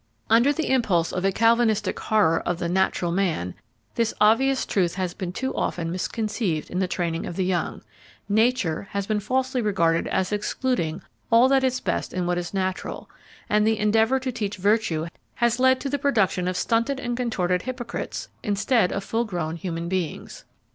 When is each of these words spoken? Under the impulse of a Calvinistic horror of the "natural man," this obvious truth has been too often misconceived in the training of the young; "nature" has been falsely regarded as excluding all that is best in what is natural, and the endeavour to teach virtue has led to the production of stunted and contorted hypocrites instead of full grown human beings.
Under 0.31 0.51
the 0.51 0.67
impulse 0.71 1.13
of 1.13 1.23
a 1.23 1.31
Calvinistic 1.31 1.99
horror 1.99 2.39
of 2.39 2.57
the 2.57 2.67
"natural 2.67 3.11
man," 3.11 3.53
this 3.93 4.15
obvious 4.19 4.65
truth 4.65 4.95
has 4.95 5.13
been 5.13 5.31
too 5.31 5.53
often 5.55 5.91
misconceived 5.91 6.71
in 6.71 6.79
the 6.79 6.87
training 6.87 7.27
of 7.27 7.35
the 7.35 7.45
young; 7.45 7.83
"nature" 8.27 8.87
has 8.93 9.05
been 9.05 9.19
falsely 9.19 9.61
regarded 9.61 10.07
as 10.07 10.31
excluding 10.31 11.03
all 11.29 11.47
that 11.49 11.63
is 11.63 11.79
best 11.79 12.13
in 12.13 12.25
what 12.25 12.39
is 12.39 12.51
natural, 12.51 13.11
and 13.47 13.67
the 13.67 13.77
endeavour 13.77 14.19
to 14.19 14.31
teach 14.31 14.57
virtue 14.57 15.05
has 15.35 15.59
led 15.59 15.79
to 15.81 15.87
the 15.87 15.99
production 15.99 16.47
of 16.47 16.57
stunted 16.57 16.99
and 16.99 17.15
contorted 17.15 17.61
hypocrites 17.61 18.27
instead 18.41 18.91
of 18.91 19.03
full 19.03 19.23
grown 19.23 19.55
human 19.55 19.87
beings. 19.87 20.45